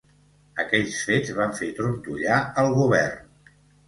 Aquells 0.61 0.95
fets 1.09 1.33
van 1.39 1.53
fer 1.59 1.69
trontollar 1.79 2.39
el 2.63 2.73
govern. 2.79 3.29